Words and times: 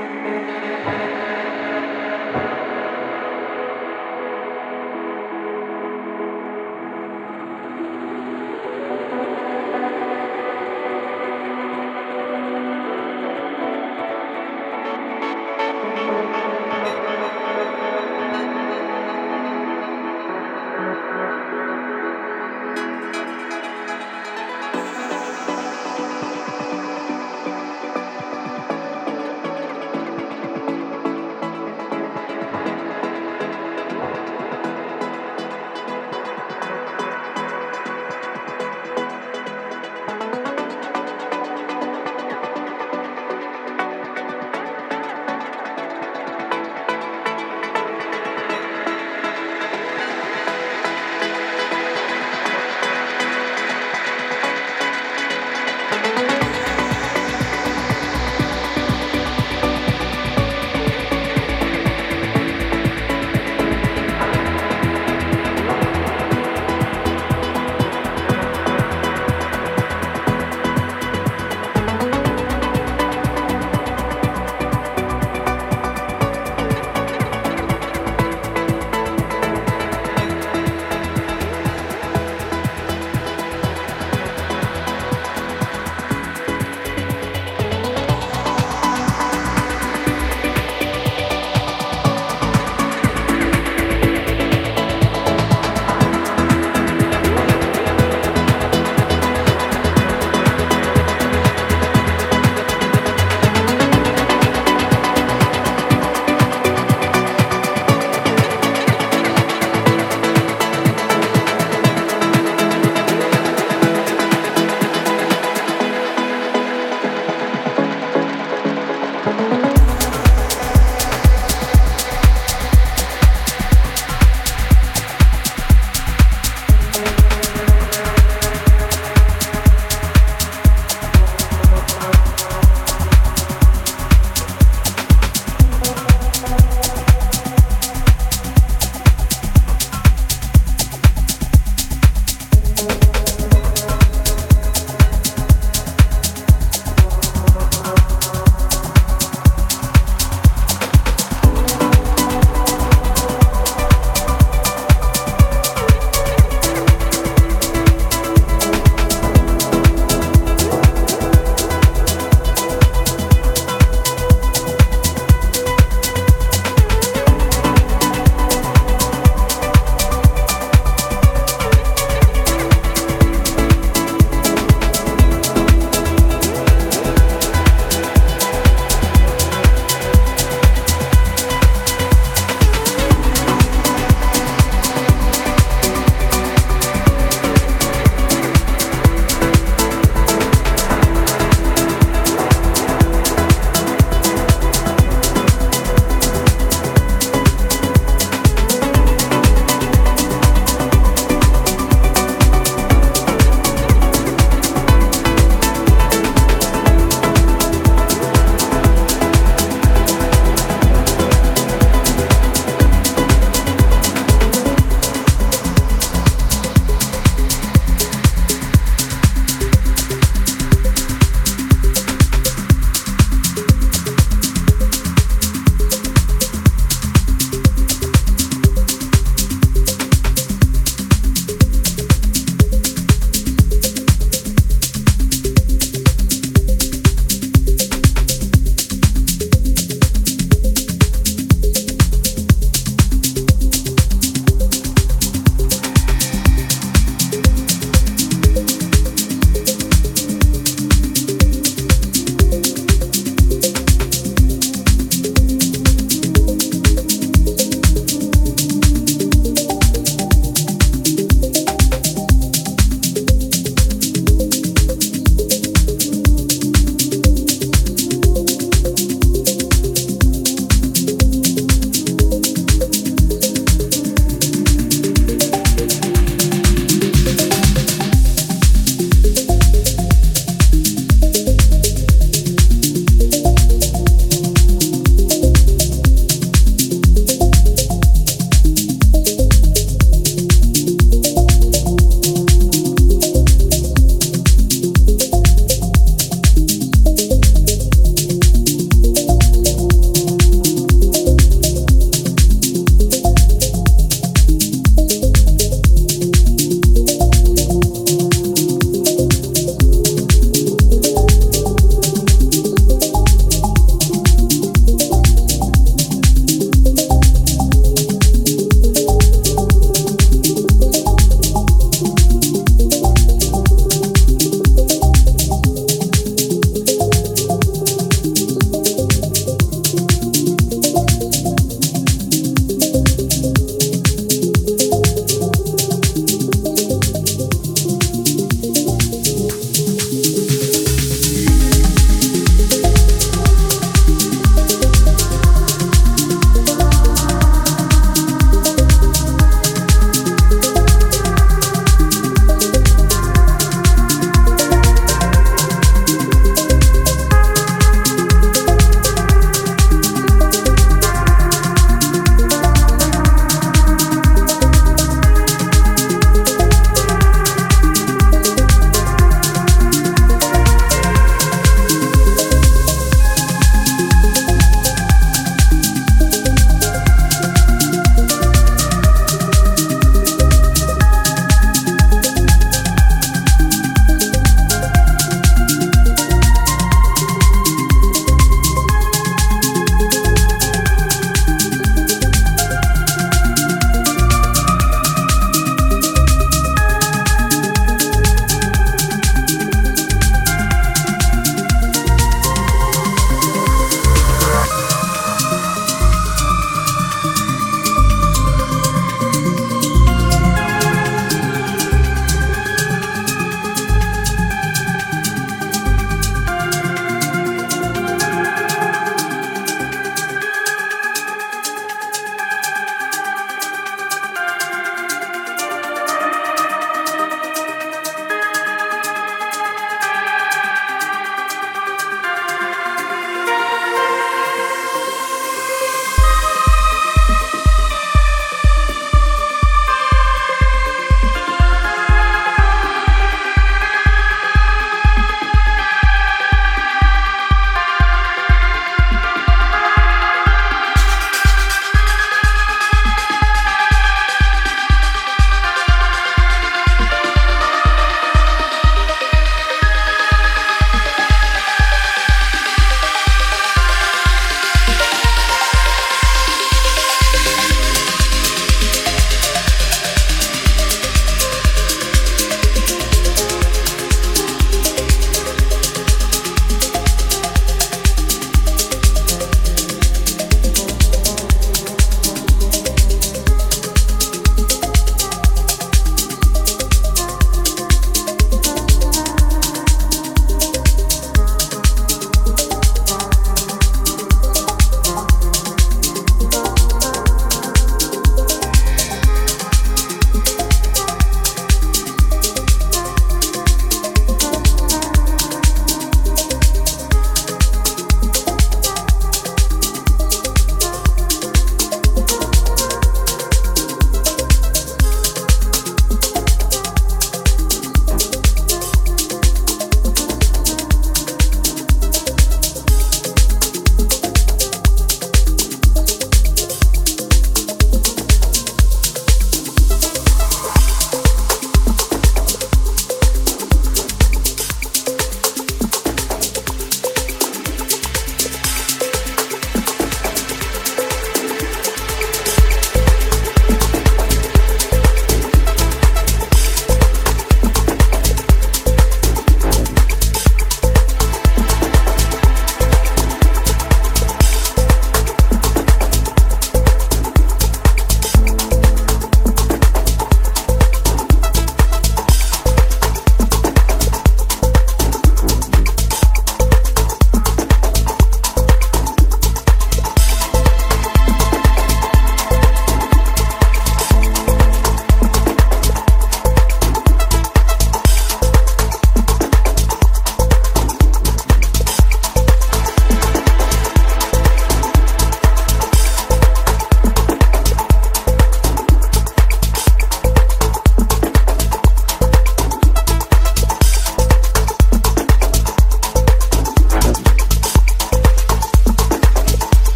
Música 0.00 0.79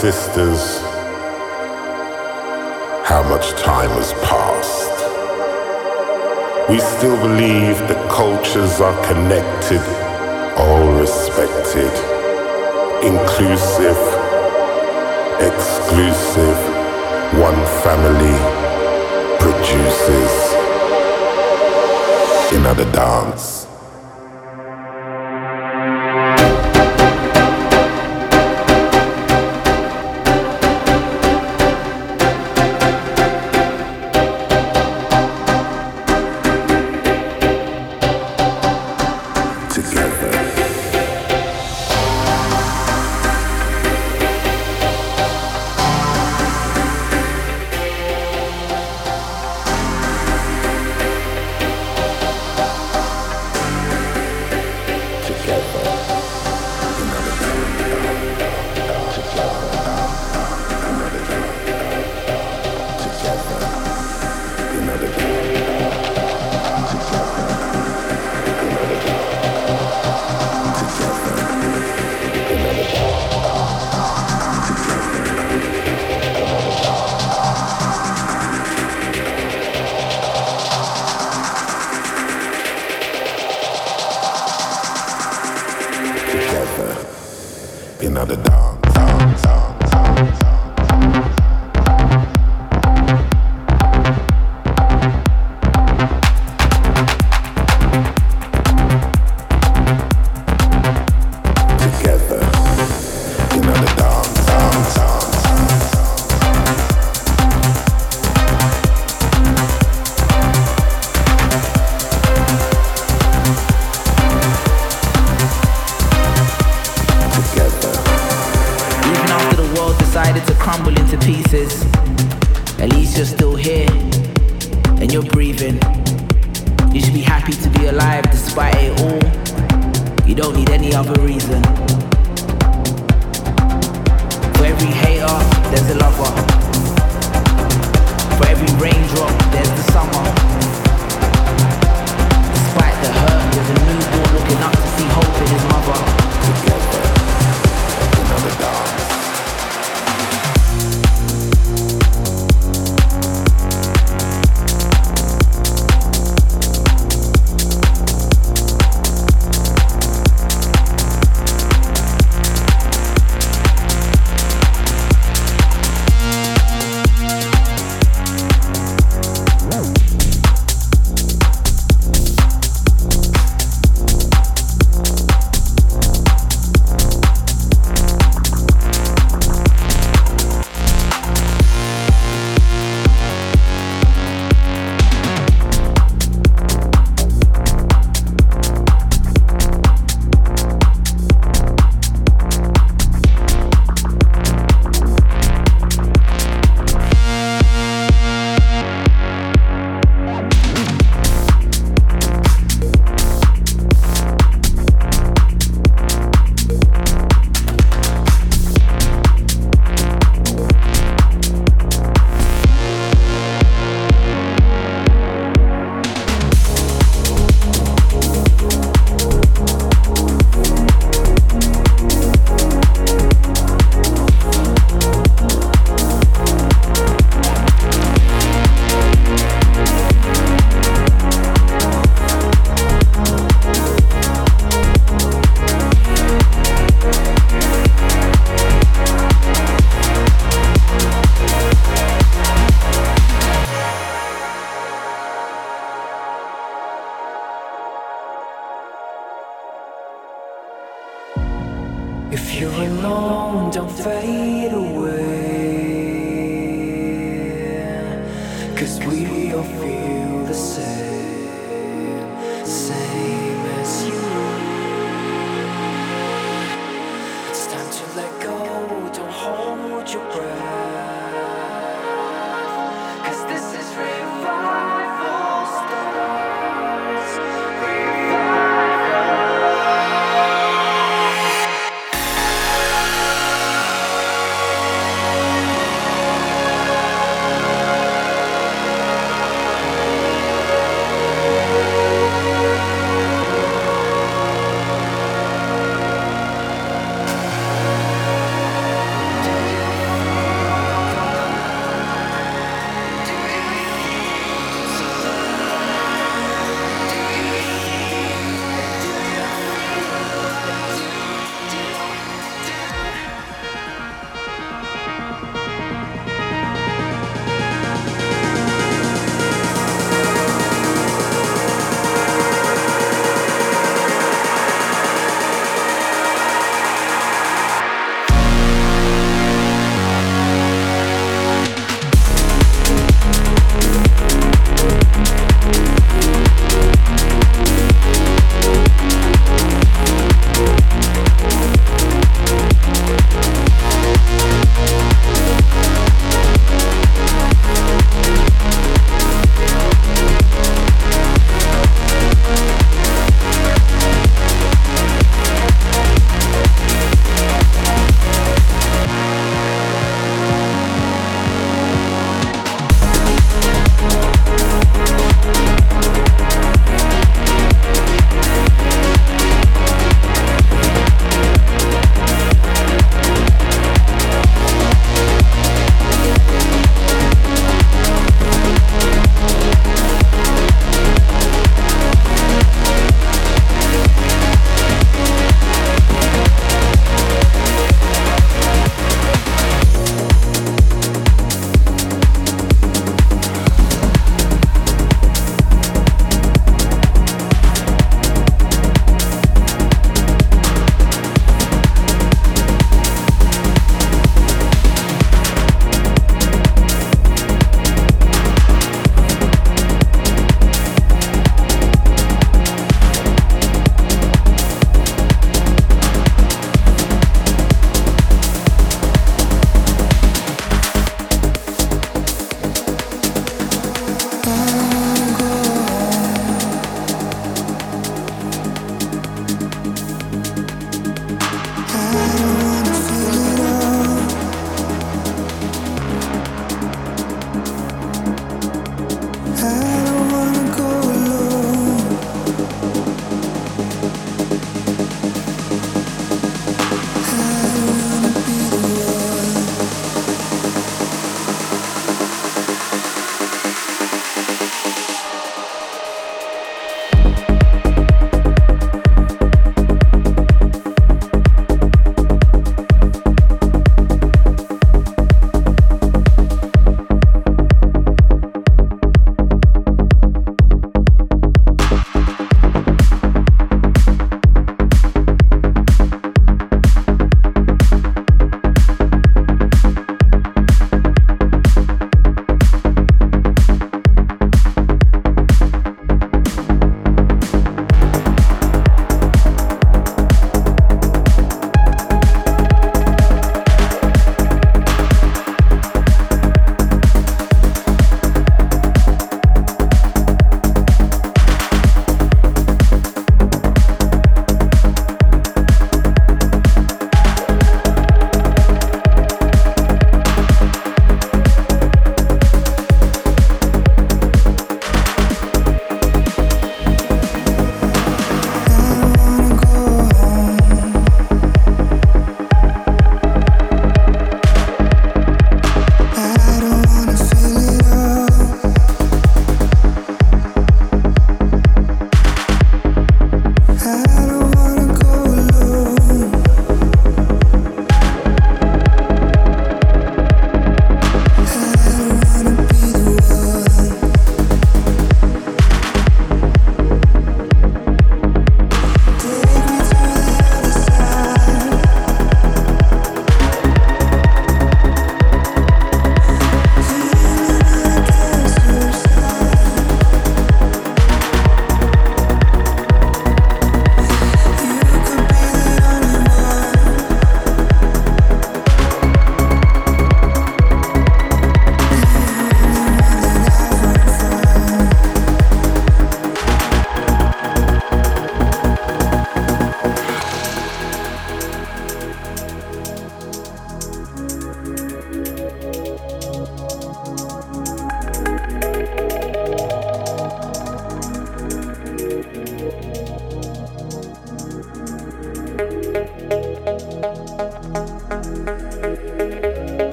sisters, 0.00 0.87